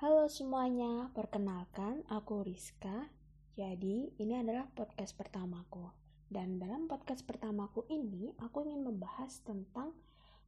Halo 0.00 0.32
semuanya, 0.32 1.12
perkenalkan 1.12 2.08
aku 2.08 2.40
Rizka. 2.40 3.12
Jadi, 3.52 4.08
ini 4.16 4.32
adalah 4.32 4.64
podcast 4.72 5.12
pertamaku. 5.12 5.92
Dan 6.24 6.56
dalam 6.56 6.88
podcast 6.88 7.20
pertamaku 7.28 7.84
ini, 7.92 8.32
aku 8.40 8.64
ingin 8.64 8.80
membahas 8.80 9.44
tentang 9.44 9.92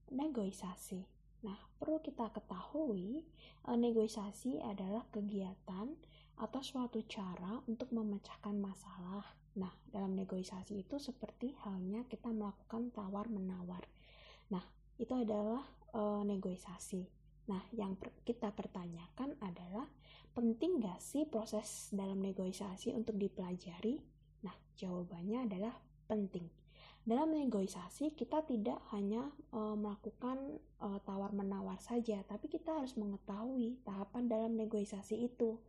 negosiasi. 0.09 1.04
Nah, 1.45 1.61
perlu 1.77 2.00
kita 2.00 2.32
ketahui, 2.32 3.29
eh, 3.68 3.77
negosiasi 3.77 4.57
adalah 4.64 5.04
kegiatan 5.12 6.00
atau 6.41 6.61
suatu 6.64 7.04
cara 7.04 7.61
untuk 7.68 7.93
memecahkan 7.93 8.57
masalah. 8.57 9.37
Nah, 9.61 9.76
dalam 9.93 10.17
negosiasi 10.17 10.81
itu 10.81 10.96
seperti 10.96 11.53
halnya 11.61 12.09
kita 12.09 12.32
melakukan 12.32 12.89
tawar-menawar. 12.96 13.84
Nah, 14.48 14.64
itu 14.96 15.12
adalah 15.12 15.61
uh, 15.93 16.25
negosiasi. 16.25 17.04
Nah, 17.52 17.68
yang 17.76 18.00
per 18.00 18.16
kita 18.24 18.48
pertanyakan 18.56 19.36
adalah 19.44 19.84
penting 20.32 20.80
gak 20.80 21.04
sih 21.04 21.29
proses 21.29 21.92
dalam 21.92 22.25
negosiasi 22.25 22.96
untuk 22.96 23.20
dipelajari? 23.20 24.00
Nah, 24.40 24.56
jawabannya 24.80 25.44
adalah 25.44 25.76
penting. 26.08 26.48
Dalam 27.04 27.34
negosiasi 27.34 28.16
kita 28.16 28.46
tidak 28.48 28.80
hanya 28.94 29.28
e, 29.52 29.61
melakukan 29.76 30.62
e, 30.80 30.88
tawar-menawar 31.04 31.76
saja, 31.82 32.25
tapi 32.25 32.48
kita 32.48 32.78
harus 32.78 32.97
mengetahui 32.97 33.83
tahapan 33.84 34.30
dalam 34.30 34.53
negosiasi 34.56 35.27
itu 35.27 35.61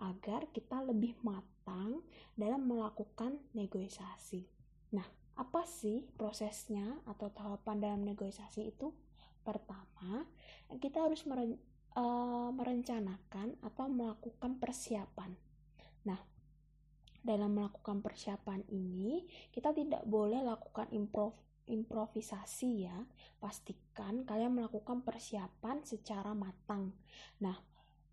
agar 0.00 0.48
kita 0.50 0.82
lebih 0.82 1.14
matang 1.22 2.02
dalam 2.34 2.66
melakukan 2.66 3.38
negosiasi. 3.54 4.48
Nah, 4.96 5.04
apa 5.38 5.62
sih 5.68 6.08
prosesnya 6.18 6.98
atau 7.06 7.30
tahapan 7.30 7.78
dalam 7.78 8.02
negosiasi 8.02 8.74
itu? 8.74 8.90
Pertama, 9.44 10.26
kita 10.76 11.08
harus 11.08 11.24
meren, 11.24 11.56
uh, 11.96 12.52
merencanakan 12.52 13.56
atau 13.64 13.88
melakukan 13.88 14.60
persiapan. 14.60 15.32
Nah, 16.04 16.20
dalam 17.24 17.56
melakukan 17.56 18.04
persiapan 18.04 18.68
ini, 18.68 19.24
kita 19.48 19.72
tidak 19.72 20.04
boleh 20.04 20.44
lakukan 20.44 20.88
improv 20.92 21.32
improvisasi 21.68 22.88
ya. 22.88 22.96
Pastikan 23.36 24.24
kalian 24.24 24.56
melakukan 24.56 25.04
persiapan 25.04 25.84
secara 25.84 26.32
matang. 26.32 26.96
Nah, 27.44 27.60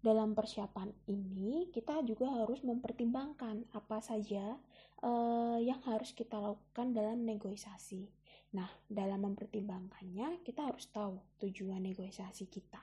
dalam 0.04 0.38
persiapan 0.38 0.94
ini 1.10 1.72
kita 1.74 2.06
juga 2.06 2.30
harus 2.30 2.62
mempertimbangkan 2.62 3.66
apa 3.74 4.04
saja 4.04 4.60
uh, 5.02 5.58
yang 5.58 5.82
harus 5.88 6.14
kita 6.14 6.38
lakukan 6.38 6.94
dalam 6.94 7.26
negosiasi. 7.26 8.06
Nah, 8.54 8.70
dalam 8.86 9.26
mempertimbangkannya, 9.26 10.46
kita 10.46 10.70
harus 10.70 10.86
tahu 10.94 11.18
tujuan 11.42 11.82
negosiasi 11.82 12.46
kita. 12.46 12.80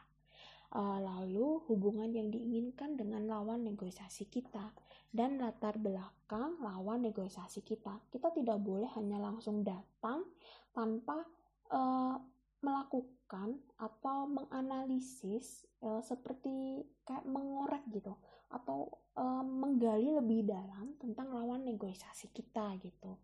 Uh, 0.73 0.99
lalu, 1.05 1.61
hubungan 1.69 2.09
yang 2.11 2.33
diinginkan 2.33 2.97
dengan 2.97 3.29
lawan 3.29 3.61
negosiasi 3.63 4.25
kita 4.27 4.73
dan 5.13 5.37
latar 5.37 5.77
belakang 5.77 6.57
lawan 6.65 7.05
negosiasi 7.05 7.61
kita. 7.61 8.01
Kita 8.09 8.33
tidak 8.33 8.57
boleh 8.59 8.89
hanya 8.97 9.21
langsung 9.21 9.61
datang 9.61 10.25
tanpa 10.73 11.29
uh, 11.69 12.17
melakukan 12.63 13.59
atau 13.77 14.31
menganalisis 14.31 15.69
uh, 15.83 16.01
seperti 16.01 16.87
kayak 17.05 17.27
mengorek 17.27 17.83
gitu 17.91 18.15
atau 18.49 19.03
uh, 19.19 19.43
menggali 19.43 20.15
lebih 20.15 20.47
dalam 20.47 20.95
tentang 20.97 21.33
lawan 21.35 21.67
negosiasi 21.67 22.31
kita 22.31 22.79
gitu 22.79 23.19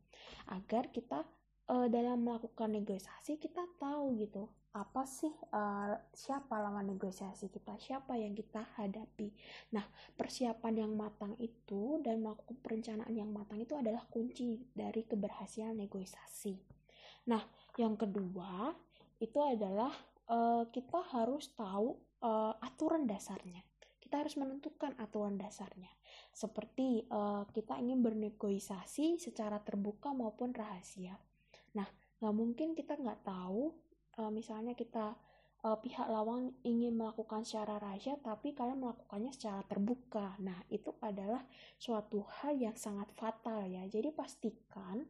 agar 0.51 0.91
kita 0.91 1.23
melakukan 2.69 2.85
negosiasi 2.85 3.41
kita 3.41 3.65
tahu 3.81 4.21
gitu. 4.21 4.45
Apa 4.77 5.09
sih 5.09 5.33
uh, 5.33 5.97
siapa 6.13 6.61
lawan 6.61 6.93
negosiasi 6.93 7.49
kita? 7.49 7.81
Siapa 7.81 8.21
yang 8.21 8.37
kita 8.37 8.61
hadapi? 8.77 9.33
Nah 9.73 9.89
persiapan 10.13 10.85
yang 10.85 10.93
matang 10.93 11.33
itu 11.41 11.97
dan 12.05 12.21
melakukan 12.21 12.61
perencanaan 12.61 13.15
yang 13.17 13.33
matang 13.33 13.65
itu 13.65 13.73
adalah 13.73 14.05
kunci 14.13 14.61
dari 14.77 15.09
keberhasilan 15.09 15.81
negosiasi. 15.81 16.61
Nah 17.33 17.41
yang 17.81 17.97
kedua 17.97 18.77
itu 19.19 19.41
adalah 19.41 19.91
uh, 20.29 20.69
kita 20.69 21.01
harus 21.17 21.49
tahu 21.57 21.97
uh, 22.21 22.53
aturan 22.61 23.09
dasarnya. 23.09 23.65
Kita 23.99 24.21
harus 24.21 24.37
menentukan 24.37 24.93
aturan 25.01 25.41
dasarnya. 25.41 25.91
Seperti 26.33 27.09
uh, 27.09 27.49
kita 27.51 27.81
ingin 27.81 28.05
bernegosiasi 28.05 29.17
secara 29.21 29.61
terbuka 29.61 30.13
maupun 30.17 30.53
rahasia. 30.57 31.21
Nah, 31.77 31.85
nggak 32.19 32.35
mungkin 32.35 32.75
kita 32.75 32.99
nggak 32.99 33.23
tahu, 33.23 33.75
uh, 34.19 34.31
misalnya 34.35 34.75
kita 34.75 35.15
uh, 35.63 35.79
pihak 35.79 36.07
lawan 36.07 36.55
ingin 36.63 36.95
melakukan 36.95 37.43
secara 37.43 37.79
rahasia, 37.79 38.19
tapi 38.23 38.55
kalian 38.55 38.83
melakukannya 38.83 39.33
secara 39.35 39.63
terbuka. 39.67 40.35
Nah, 40.43 40.59
itu 40.71 40.95
adalah 41.03 41.43
suatu 41.79 42.27
hal 42.43 42.59
yang 42.59 42.77
sangat 42.79 43.11
fatal 43.15 43.67
ya. 43.67 43.87
Jadi 43.87 44.11
pastikan 44.15 45.07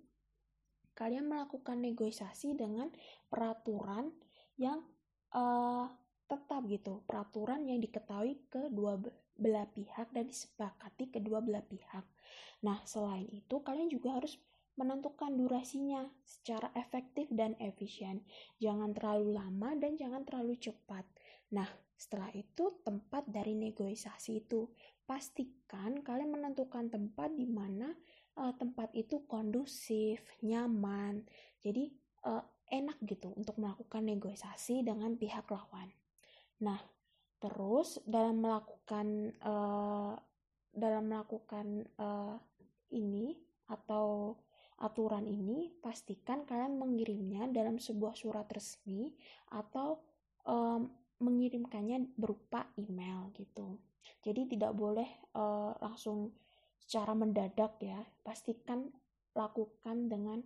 kalian 0.99 1.31
melakukan 1.31 1.79
negosiasi 1.79 2.59
dengan 2.59 2.91
peraturan 3.31 4.11
yang 4.59 4.83
uh, 5.31 5.87
tetap 6.29 6.67
gitu, 6.69 7.01
peraturan 7.07 7.65
yang 7.65 7.81
diketahui 7.81 8.37
kedua 8.51 9.01
belah 9.39 9.71
pihak 9.71 10.11
dan 10.11 10.27
disepakati 10.27 11.15
kedua 11.15 11.39
belah 11.39 11.63
pihak. 11.63 12.05
Nah, 12.67 12.83
selain 12.83 13.31
itu 13.31 13.63
kalian 13.63 13.87
juga 13.87 14.19
harus 14.19 14.35
menentukan 14.79 15.35
durasinya 15.35 16.07
secara 16.23 16.71
efektif 16.79 17.27
dan 17.35 17.59
efisien. 17.59 18.23
Jangan 18.63 18.95
terlalu 18.95 19.35
lama 19.35 19.75
dan 19.75 19.99
jangan 19.99 20.23
terlalu 20.23 20.55
cepat. 20.55 21.03
Nah, 21.51 21.67
setelah 21.99 22.31
itu 22.31 22.79
tempat 22.87 23.27
dari 23.27 23.59
negosiasi 23.59 24.47
itu. 24.47 24.71
Pastikan 25.03 26.07
kalian 26.07 26.31
menentukan 26.31 26.87
tempat 26.87 27.35
di 27.35 27.49
mana 27.51 27.91
uh, 28.39 28.55
tempat 28.55 28.95
itu 28.95 29.27
kondusif, 29.27 30.23
nyaman. 30.47 31.27
Jadi 31.59 31.91
uh, 32.23 32.45
enak 32.71 33.03
gitu 33.03 33.35
untuk 33.35 33.59
melakukan 33.59 34.07
negosiasi 34.07 34.87
dengan 34.87 35.19
pihak 35.19 35.49
lawan. 35.51 35.91
Nah, 36.63 36.79
terus 37.43 37.99
dalam 38.07 38.45
melakukan 38.45 39.35
uh, 39.43 40.15
dalam 40.71 41.11
melakukan 41.11 41.89
uh, 41.99 42.37
ini 42.95 43.35
atau 43.69 44.08
aturan 44.79 45.27
ini, 45.27 45.71
pastikan 45.83 46.47
kalian 46.47 46.79
mengirimnya 46.79 47.51
dalam 47.51 47.83
sebuah 47.83 48.15
surat 48.15 48.47
resmi 48.51 49.11
atau 49.51 49.99
um, 50.47 50.87
mengirimkannya 51.19 52.15
berupa 52.15 52.71
email 52.79 53.35
gitu. 53.35 53.79
Jadi 54.23 54.55
tidak 54.55 54.73
boleh 54.79 55.07
uh, 55.35 55.75
langsung 55.83 56.31
secara 56.79 57.13
mendadak 57.13 57.75
ya. 57.83 57.99
Pastikan 58.23 58.87
lakukan 59.35 60.07
dengan 60.07 60.39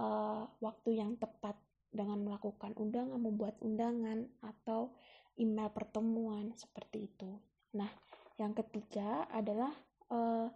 uh, 0.00 0.48
waktu 0.64 1.00
yang 1.00 1.20
tepat 1.20 1.56
dengan 1.94 2.24
melakukan 2.26 2.74
undangan, 2.74 3.20
membuat 3.20 3.54
undangan 3.62 4.26
atau 4.42 4.90
email 5.38 5.70
pertemuan 5.70 6.50
seperti 6.58 7.06
itu. 7.06 7.30
Nah, 7.78 7.90
yang 8.40 8.50
ketiga 8.56 9.30
adalah 9.30 9.70
uh, 10.10 10.50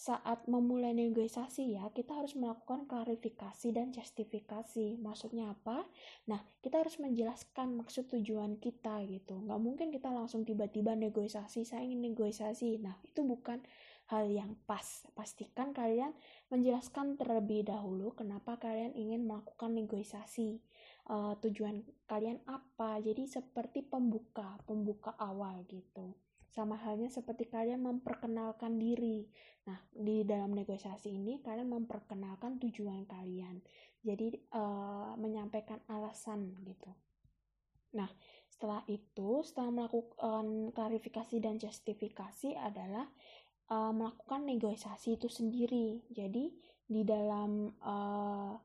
saat 0.00 0.48
memulai 0.48 0.96
negosiasi 0.96 1.76
ya, 1.76 1.92
kita 1.92 2.16
harus 2.16 2.32
melakukan 2.32 2.88
klarifikasi 2.88 3.68
dan 3.68 3.92
justifikasi. 3.92 4.96
Maksudnya 4.96 5.52
apa? 5.52 5.84
Nah, 6.24 6.40
kita 6.64 6.80
harus 6.80 6.96
menjelaskan 6.96 7.76
maksud 7.76 8.08
tujuan 8.08 8.56
kita 8.56 9.04
gitu. 9.04 9.36
Nggak 9.44 9.60
mungkin 9.60 9.92
kita 9.92 10.08
langsung 10.08 10.48
tiba-tiba 10.48 10.96
negosiasi, 10.96 11.68
saya 11.68 11.84
ingin 11.84 12.16
negosiasi. 12.16 12.80
Nah, 12.80 12.96
itu 13.04 13.20
bukan 13.20 13.60
hal 14.08 14.32
yang 14.32 14.56
pas. 14.64 15.04
Pastikan 15.12 15.76
kalian 15.76 16.16
menjelaskan 16.48 17.20
terlebih 17.20 17.68
dahulu 17.68 18.16
kenapa 18.16 18.56
kalian 18.56 18.96
ingin 18.96 19.28
melakukan 19.28 19.76
negosiasi. 19.76 20.64
Uh, 21.12 21.36
tujuan 21.44 21.84
kalian 22.08 22.40
apa? 22.48 23.04
Jadi 23.04 23.28
seperti 23.28 23.84
pembuka, 23.84 24.56
pembuka 24.64 25.12
awal 25.20 25.60
gitu 25.68 26.16
sama 26.50 26.74
halnya 26.82 27.06
seperti 27.06 27.46
kalian 27.46 27.86
memperkenalkan 27.86 28.74
diri. 28.76 29.30
Nah, 29.70 29.78
di 29.94 30.26
dalam 30.26 30.50
negosiasi 30.50 31.14
ini 31.14 31.38
kalian 31.38 31.70
memperkenalkan 31.70 32.58
tujuan 32.58 33.06
kalian. 33.06 33.62
Jadi 34.02 34.34
uh, 34.54 35.14
menyampaikan 35.14 35.78
alasan 35.86 36.58
gitu. 36.66 36.90
Nah, 37.94 38.10
setelah 38.50 38.82
itu, 38.90 39.46
setelah 39.46 39.70
melakukan 39.70 40.74
klarifikasi 40.74 41.36
dan 41.38 41.56
justifikasi 41.56 42.58
adalah 42.58 43.06
uh, 43.70 43.94
melakukan 43.94 44.46
negosiasi 44.46 45.14
itu 45.16 45.30
sendiri. 45.30 46.02
Jadi 46.10 46.50
di 46.90 47.02
dalam 47.06 47.70
uh, 47.86 48.58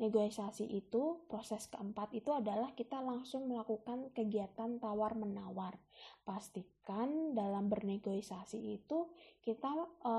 negosiasi 0.00 0.64
itu, 0.64 1.20
proses 1.28 1.68
keempat 1.68 2.16
itu 2.16 2.32
adalah 2.32 2.72
kita 2.72 2.98
langsung 3.04 3.44
melakukan 3.50 4.08
kegiatan 4.16 4.80
tawar-menawar. 4.80 5.76
Pastikan 6.24 7.36
dalam 7.36 7.68
bernegosiasi 7.68 8.80
itu 8.80 9.12
kita 9.44 9.68
e, 10.00 10.14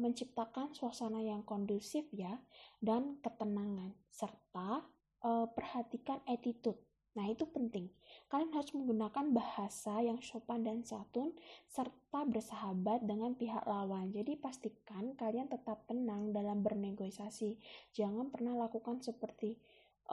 menciptakan 0.00 0.72
suasana 0.72 1.20
yang 1.20 1.44
kondusif 1.44 2.08
ya 2.14 2.40
dan 2.80 3.20
ketenangan 3.20 3.92
serta 4.08 4.88
e, 5.20 5.30
perhatikan 5.52 6.24
attitude. 6.24 6.87
Nah, 7.18 7.26
itu 7.26 7.50
penting. 7.50 7.90
Kalian 8.30 8.54
harus 8.54 8.70
menggunakan 8.70 9.34
bahasa 9.34 9.98
yang 9.98 10.22
sopan 10.22 10.62
dan 10.62 10.86
santun 10.86 11.34
serta 11.66 12.22
bersahabat 12.22 13.02
dengan 13.02 13.34
pihak 13.34 13.66
lawan. 13.66 14.14
Jadi, 14.14 14.38
pastikan 14.38 15.18
kalian 15.18 15.50
tetap 15.50 15.82
tenang 15.90 16.30
dalam 16.30 16.62
bernegosiasi. 16.62 17.58
Jangan 17.90 18.30
pernah 18.30 18.54
lakukan 18.54 19.02
seperti 19.02 19.58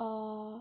uh, 0.02 0.58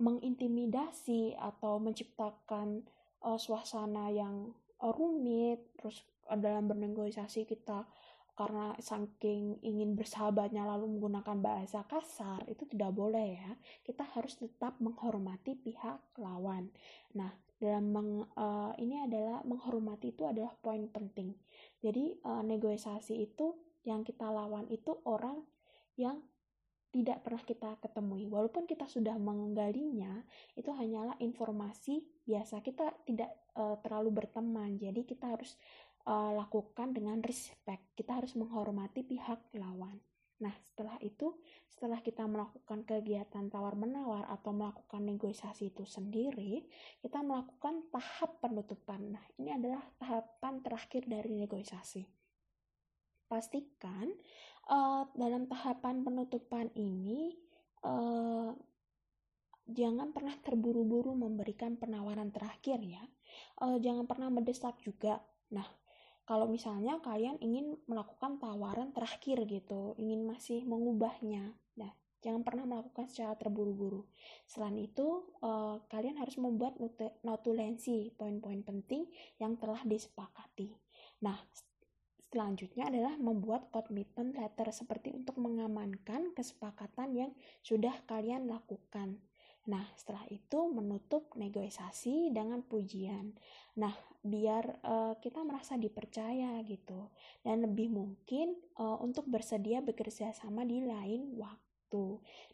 mengintimidasi 0.00 1.36
atau 1.36 1.76
menciptakan 1.76 2.88
uh, 3.20 3.36
suasana 3.36 4.08
yang 4.08 4.56
uh, 4.80 4.96
rumit. 4.96 5.76
Terus 5.76 6.00
dalam 6.40 6.72
bernegosiasi 6.72 7.44
kita 7.44 7.84
karena 8.34 8.74
saking 8.82 9.62
ingin 9.62 9.94
bersahabatnya 9.94 10.66
lalu 10.66 10.98
menggunakan 10.98 11.38
bahasa 11.38 11.86
kasar 11.86 12.42
itu 12.50 12.66
tidak 12.66 12.90
boleh 12.90 13.38
ya. 13.38 13.50
Kita 13.86 14.02
harus 14.14 14.34
tetap 14.34 14.74
menghormati 14.82 15.54
pihak 15.54 16.18
lawan. 16.18 16.74
Nah 17.14 17.30
dalam 17.62 17.94
meng, 17.94 18.10
uh, 18.34 18.74
ini 18.76 19.06
adalah 19.06 19.40
menghormati 19.46 20.10
itu 20.10 20.26
adalah 20.26 20.50
poin 20.58 20.90
penting. 20.90 21.32
Jadi 21.78 22.18
uh, 22.26 22.42
negosiasi 22.42 23.22
itu 23.22 23.54
yang 23.86 24.02
kita 24.02 24.26
lawan 24.26 24.66
itu 24.68 24.98
orang 25.06 25.46
yang 25.94 26.18
tidak 26.94 27.26
pernah 27.26 27.42
kita 27.42 27.70
ketemui. 27.82 28.30
Walaupun 28.30 28.70
kita 28.70 28.86
sudah 28.86 29.18
menggalinya 29.18 30.22
itu 30.54 30.70
hanyalah 30.70 31.18
informasi 31.18 32.06
biasa. 32.22 32.62
Kita 32.62 32.86
tidak 33.02 33.34
uh, 33.58 33.78
terlalu 33.82 34.22
berteman. 34.22 34.78
Jadi 34.78 35.02
kita 35.02 35.34
harus 35.34 35.58
uh, 36.08 36.32
lakukan 36.36 36.92
dengan 36.92 37.20
respect. 37.24 37.82
Kita 37.96 38.20
harus 38.20 38.36
menghormati 38.36 39.04
pihak 39.04 39.52
lawan. 39.56 40.00
Nah, 40.42 40.52
setelah 40.60 40.98
itu, 41.00 41.32
setelah 41.70 42.02
kita 42.02 42.26
melakukan 42.26 42.82
kegiatan 42.82 43.48
tawar-menawar 43.48 44.26
atau 44.28 44.50
melakukan 44.50 45.02
negosiasi 45.06 45.70
itu 45.70 45.86
sendiri, 45.86 46.66
kita 47.00 47.22
melakukan 47.22 47.86
tahap 47.94 48.42
penutupan. 48.42 49.14
Nah, 49.14 49.24
ini 49.38 49.54
adalah 49.54 49.82
tahapan 49.96 50.60
terakhir 50.60 51.06
dari 51.06 51.38
negosiasi. 51.38 52.02
Pastikan 53.24 54.10
uh, 54.68 55.08
dalam 55.16 55.48
tahapan 55.48 56.04
penutupan 56.04 56.68
ini 56.76 57.32
uh, 57.86 58.52
jangan 59.64 60.12
pernah 60.12 60.36
terburu-buru 60.44 61.16
memberikan 61.16 61.80
penawaran 61.80 62.28
terakhir 62.34 62.84
ya. 62.84 63.00
Uh, 63.64 63.80
jangan 63.80 64.04
pernah 64.04 64.28
mendesak 64.28 64.76
juga. 64.84 65.24
Nah, 65.54 65.66
kalau 66.24 66.48
misalnya 66.48 67.04
kalian 67.04 67.36
ingin 67.44 67.76
melakukan 67.84 68.40
tawaran 68.40 68.96
terakhir 68.96 69.44
gitu, 69.44 69.92
ingin 70.00 70.24
masih 70.24 70.64
mengubahnya. 70.64 71.52
Nah, 71.76 71.92
jangan 72.24 72.40
pernah 72.40 72.64
melakukan 72.64 73.12
secara 73.12 73.36
terburu-buru. 73.36 74.08
Selain 74.48 74.72
itu, 74.80 75.28
eh, 75.44 75.76
kalian 75.92 76.16
harus 76.16 76.40
membuat 76.40 76.80
notulensi 77.20 78.08
poin-poin 78.16 78.64
penting 78.64 79.04
yang 79.36 79.60
telah 79.60 79.84
disepakati. 79.84 80.72
Nah, 81.20 81.36
selanjutnya 82.32 82.88
adalah 82.88 83.14
membuat 83.20 83.68
commitment 83.68 84.32
letter 84.32 84.72
seperti 84.72 85.12
untuk 85.12 85.36
mengamankan 85.36 86.32
kesepakatan 86.32 87.12
yang 87.12 87.30
sudah 87.60 87.92
kalian 88.08 88.48
lakukan. 88.48 89.20
Nah, 89.64 89.88
setelah 89.96 90.28
itu 90.28 90.68
menutup 90.68 91.32
negosiasi 91.40 92.28
dengan 92.28 92.60
pujian. 92.60 93.32
Nah, 93.80 93.96
biar 94.20 94.64
uh, 94.84 95.14
kita 95.16 95.40
merasa 95.40 95.80
dipercaya 95.80 96.60
gitu 96.68 97.08
dan 97.40 97.64
lebih 97.64 97.88
mungkin 97.88 98.60
uh, 98.76 99.00
untuk 99.00 99.24
bersedia 99.24 99.80
bekerja 99.80 100.36
sama 100.36 100.68
di 100.68 100.84
lain 100.84 101.32
waktu. 101.40 101.63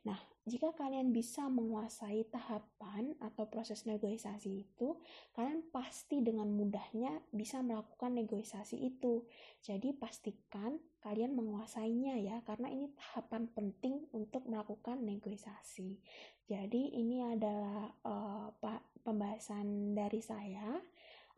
Nah, 0.04 0.18
jika 0.48 0.72
kalian 0.72 1.12
bisa 1.12 1.46
menguasai 1.46 2.26
tahapan 2.32 3.12
atau 3.20 3.46
proses 3.46 3.84
negosiasi 3.84 4.64
itu, 4.66 4.98
kalian 5.36 5.68
pasti 5.68 6.24
dengan 6.24 6.48
mudahnya 6.48 7.22
bisa 7.30 7.60
melakukan 7.60 8.16
negosiasi 8.16 8.80
itu. 8.80 9.28
Jadi 9.60 9.92
pastikan 9.94 10.80
kalian 11.04 11.36
menguasainya 11.36 12.18
ya, 12.24 12.36
karena 12.42 12.72
ini 12.72 12.90
tahapan 12.96 13.52
penting 13.52 14.08
untuk 14.16 14.48
melakukan 14.50 15.04
negosiasi. 15.04 16.00
Jadi 16.50 16.98
ini 16.98 17.22
adalah 17.22 17.94
uh, 18.02 18.48
pembahasan 19.06 19.94
dari 19.94 20.18
saya. 20.18 20.82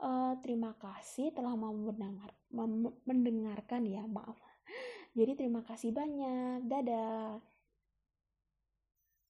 Uh, 0.02 0.34
terima 0.40 0.72
kasih 0.80 1.30
telah 1.36 1.52
mau 1.52 1.70
mendengar, 1.70 2.32
mendengarkan 3.06 3.84
ya, 3.84 4.08
maaf. 4.08 4.40
Jadi 5.12 5.36
terima 5.36 5.60
kasih 5.68 5.92
banyak. 5.92 6.64
Dadah. 6.64 7.51